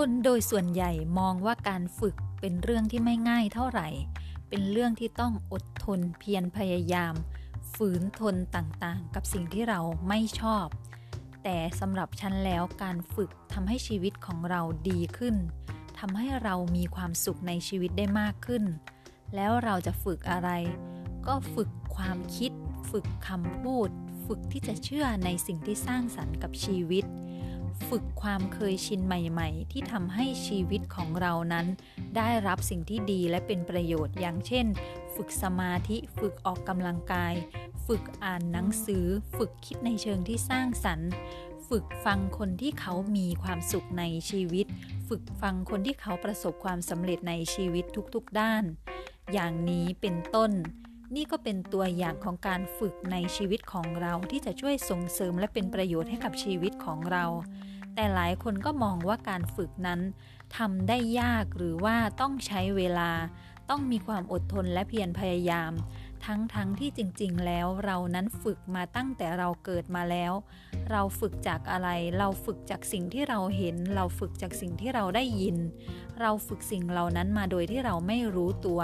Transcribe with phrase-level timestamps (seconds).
[0.00, 3.88] คนโดยส่วนใหญ่มองว่าการฝึกเป็นเรื่องที่ไม่ง่ายเท่าไหร่
[4.48, 7.14] เป็นเรื่องที่ต้องอดทนเพียรพยายาม
[7.74, 10.66] ฝืนทนต่างๆ กับสิ่งที่เราไม่ชอบ
[11.44, 15.36] แต่สำหรับฉันแล้วการฝึกทำให้ชีวิตของเราดีขึ้น
[15.98, 18.64] ทำให้เรามีความสุขในชีวิตได้มากขึ้น
[19.34, 20.50] แล้วเราจะฝึกอะไร
[21.26, 22.52] ก็ฝึกความคิด
[22.90, 23.88] ฝึกคำพูด
[24.26, 27.04] ฝึกที่จะเชื่อในสิ่งที่สร้างสรรค์กับชีวิต
[27.88, 31.66] ฝึกความเคยชินใหม่ๆ ที่ทำให้ชีวิตของเรานั้น
[32.16, 34.66] ได้รับสิ่งที่ดีและเป็นประโยชน์อย่างเช่น
[35.14, 37.34] ฝึกสมาธิ ฝึกออกกำลังกาย
[37.86, 39.04] ฝึกอ่านหนังสือ
[39.36, 41.10] ฝึกคิดในเชิงที่สร้างสรรค์
[41.68, 44.66] ฝึกฟังคนที่เขามีความสุขในชีวิต
[45.08, 48.64] ฝึกฟังคนที่เขาประสบความสำเร็จในชีวิตทุกๆด้าน
[49.32, 50.52] อย่างนี้เป็นต้น
[51.14, 57.24] นี่ก็เป็นตัวอย่างของการฝึกในชีวิตของเราที่จะช่วยส่งเสริมและเป็นประโยชน์ให้กับชีวิตของเรา
[57.94, 60.00] แต่หลายคนก็มองว่าการฝึกนั้น
[60.56, 63.10] ทำได้ยากหรือว่าต้องใช้เวลา
[63.70, 65.72] ต้องมีความอดทนและเพียรพยายาม
[66.24, 70.32] ทั้งๆทที่จริงๆ แล้วเรานั้นฝึกมาตั้งแต่เราเกิดมาแล้ว
[70.90, 71.88] เราฝึกจากอะไร
[72.18, 75.56] เราฝึกจากสิ่งที่เราเห็น เราฝึกจากสิ่งที่เราได้ยิน
[76.20, 78.80] เราฝึกสิ่งเหล่านั้นมาโดยที่เราไม่รู้ตัว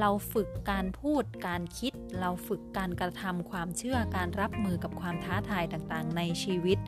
[0.00, 6.78] เราฝึกการพูดการคิด เราฝึกการกระทำความเชื่อการรับมือกับความท้าทายต่างๆ ในชีวิต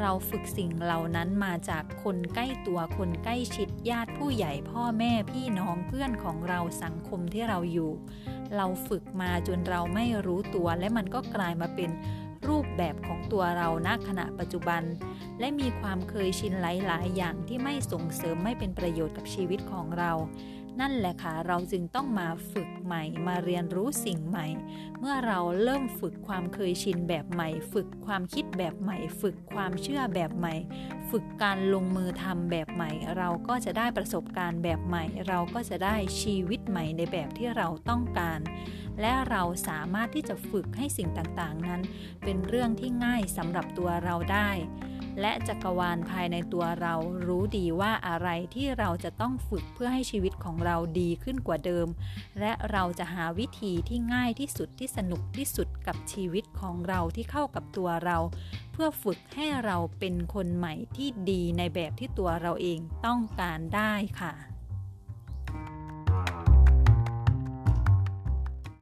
[0.00, 7.90] เราฝึกสิ่งเหล่านั้นมาจากคนใกล้ตัวคนใกล้ชิดญาติผู้ใหญ่พ่อแม่พี่น้องเพื่อนของเราสังคมที่เราอยู่
[8.56, 11.90] เราฝึกมาจนเราไม่รู้ตัวและมันก็กลายมาเป็น
[12.48, 14.82] รูปแบบของตัวเราณขณะปัจจุบัน
[15.40, 20.12] และมีความเคยชินหลาย ๆ อย่างที่ไม่ส่งเสริมไม่เป็นประโยชน์กับชีวิตของเรา
[20.80, 24.46] นั่นแหละค่ะ เราจึงต้องมาฝึกใหม่ มาเรียนรู้สิ่งใหม่
[24.98, 30.54] เมื่อเราเริ่มฝึกความเคยชินแบบใหม่ ฝึกความคิดแบบใหม่ ฝึกความเชื่อแบบใหม่
[31.10, 38.40] ฝึกการลงมือทำแบบใหม่ เราก็จะได้ประสบการณ์แบบใหม่ เราก็จะได้ชีวิตใหม่ในแบบที่เราต้องการ
[39.00, 41.80] และเราสามารถที่จะฝึกให้สิ่งต่างๆ นั้น
[42.24, 44.50] เป็นเรื่องที่ง่ายสำหรับตัวเราได้
[45.20, 46.94] และจักรวาลภายในตัวเรา
[47.26, 51.86] รู้ดีว่าอะไรที่เราจะต้องฝึกเพื่อให้ชีวิตของเราดีขึ้นกว่าเดิม
[52.40, 58.18] และเราจะหาวิธีที่ง่ายที่สุดที่สนุกที่สุดกับชีวิตของเราที่เข้ากับตัวเรา
[58.72, 64.53] เพื่อฝึกให้เราเป็นคนใหม่ที่ดีในแบบที่ตัวเราเองต้องการได้ค่ะ